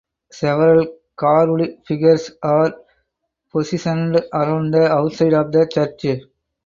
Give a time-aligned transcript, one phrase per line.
[0.31, 2.73] Several carved figures are
[3.51, 6.23] positioned around the outside of the church.